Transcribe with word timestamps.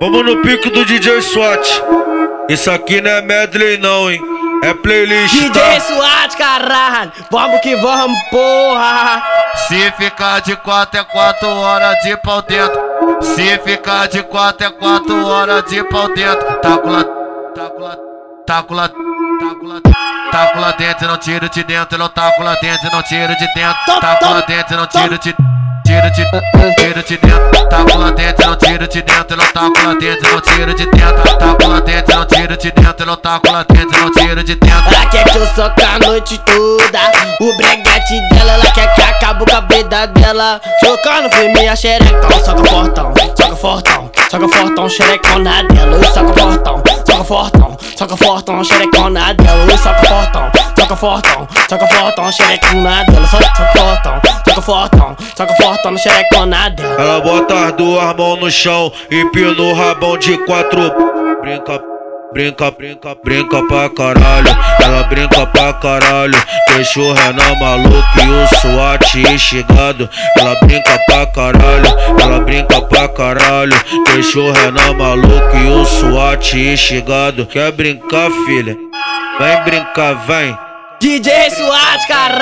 Vamos 0.00 0.24
no 0.24 0.40
pico 0.42 0.70
do 0.70 0.84
DJ 0.84 1.20
SWAT. 1.20 1.82
Isso 2.48 2.70
aqui 2.70 3.00
não 3.00 3.10
é 3.10 3.20
medley 3.20 3.78
não, 3.78 4.08
hein? 4.08 4.20
É 4.62 4.72
playlist, 4.72 5.34
DJ 5.34 5.50
tá? 5.50 5.80
SWAT, 5.80 6.36
caralho. 6.36 7.12
Vamos 7.30 7.60
que 7.60 7.74
vamos, 7.76 8.16
porra. 8.30 9.22
Se 9.66 9.90
ficar 9.92 10.40
de 10.40 10.54
quatro 10.56 11.00
é 11.00 11.04
quatro 11.04 11.48
horas 11.48 11.96
de 12.02 12.16
pau 12.18 12.40
dentro. 12.42 12.80
Se 13.22 13.58
ficar 13.58 14.06
de 14.06 14.22
quatro 14.22 14.68
é 14.68 14.70
quatro 14.70 15.26
horas 15.26 15.64
de 15.64 15.82
pau 15.82 16.08
dentro. 16.14 16.46
Taco 16.60 16.88
lá, 16.88 17.04
taco 17.54 17.80
lá, 17.80 17.96
taco 18.46 18.74
lá, 18.74 18.88
taco 18.88 19.66
lá, 19.66 19.80
taco 20.30 20.60
lá 20.60 20.70
dentro, 20.72 21.08
não 21.08 21.16
tiro 21.16 21.48
de 21.48 21.64
dentro, 21.64 21.98
não 21.98 22.08
taco 22.08 22.42
lá 22.44 22.54
dentro, 22.54 22.88
não 22.92 23.02
tiro 23.02 23.36
de 23.36 23.52
dentro. 23.52 24.00
Taco 24.00 24.24
lá 24.24 24.40
dentro, 24.42 24.76
não 24.76 24.86
tiro 24.86 25.18
de 25.18 25.34
tiro 26.10 26.30
de 26.30 26.74
tiro 26.74 27.02
de 27.02 27.16
dentro. 27.18 27.68
Taco 27.68 27.98
lá 27.98 28.10
dentro, 28.10 28.46
não 28.46 28.56
tiro 28.56 28.88
de 28.88 29.02
dentro, 29.02 29.36
não 29.36 29.44
taco 29.46 29.86
lá 29.86 29.94
dentro, 29.94 30.32
não 30.32 30.40
tiro 30.40 30.74
de 30.74 30.86
dentro. 30.86 31.36
Taco 31.38 31.66
lá 31.68 31.80
dentro, 31.80 32.16
não 32.16 32.24
tiro 32.24 32.56
de 32.56 32.70
dentro, 32.70 33.06
não 33.06 33.16
taco 33.16 33.52
lá 33.52 33.64
dentro, 33.68 34.00
não 34.00 34.10
tiro 34.12 34.44
de 34.44 34.54
dentro. 34.54 34.94
Ela 34.94 35.06
quer 35.06 35.24
que 35.24 35.38
eu 35.38 35.46
soque 35.54 35.82
a 35.84 35.98
noite 35.98 36.38
toda. 36.38 37.00
O 37.40 37.56
breguete 37.56 38.20
dela, 38.30 38.52
ela 38.52 38.70
quer 38.72 38.94
que 38.94 39.02
acabe 39.02 39.44
com 39.44 39.56
a 39.56 39.60
vida 39.60 40.06
dela. 40.06 40.60
Jocando 40.82 41.30
foi 41.30 41.48
minha 41.52 41.76
xerecão, 41.76 42.44
soca 42.44 42.64
fortão, 42.64 43.12
soca 43.36 43.56
fortão, 43.56 44.10
soca 44.30 44.48
fortão, 44.48 44.88
xerecona 44.88 45.62
dela. 45.64 45.96
Eu 45.96 46.12
soca 46.12 46.32
fortão, 46.32 46.82
soca 47.06 47.24
fortão, 47.24 47.76
soca 47.96 48.16
fortão, 48.16 48.64
xerecona 48.64 49.34
dela. 49.34 49.66
Eu 49.70 49.78
soca 49.78 50.06
fortão, 50.06 50.50
soca 50.78 50.96
fortão, 50.96 51.48
soca 51.68 51.86
fortão, 51.86 52.32
xerecona 52.32 53.04
dela. 53.04 53.26
Soca 53.26 53.54
fortão, 53.76 54.20
soca 54.48 54.62
fortão, 54.62 54.97
soca 55.38 55.54
fortão, 55.54 55.96
xerecona 55.96 56.68
dela. 56.70 57.00
Ela 57.00 57.20
bota 57.20 57.66
as 57.66 57.72
duas 57.74 58.16
mãos 58.16 58.40
no 58.40 58.50
chão, 58.50 58.92
empina 59.08 59.62
o 59.62 59.72
rabão 59.72 60.18
de 60.18 60.36
quatro. 60.38 60.92
Brinca, 61.40 61.80
brinca, 62.32 62.70
brinca, 62.72 63.16
brinca 63.22 63.62
pra 63.68 63.88
caralho. 63.88 64.48
Ela 64.82 65.04
brinca 65.04 65.46
pra 65.46 65.72
caralho. 65.74 66.34
Deixa 66.74 66.98
o 66.98 67.12
Renan 67.12 67.54
maluco 67.60 68.20
e 68.20 68.28
o 68.28 68.60
SWAT 68.60 69.14
instigado. 69.32 70.10
Ela 70.36 70.56
brinca 70.64 70.98
pra 71.06 71.26
caralho. 71.26 71.86
Ela 72.20 72.40
brinca 72.40 72.82
pra 72.82 73.08
caralho. 73.08 73.80
Deixa 74.12 74.40
o 74.40 74.50
Renan 74.50 74.92
maluco 74.94 75.56
e 75.56 75.70
o 75.70 75.84
SWAT 75.84 76.54
instigado. 76.54 77.46
Quer 77.46 77.70
brincar, 77.70 78.28
filha? 78.44 78.76
Vem 79.38 79.62
brincar, 79.64 80.14
vem. 80.26 80.58
DJ 81.00 81.50
SWAT, 81.50 82.08
caralho. 82.08 82.37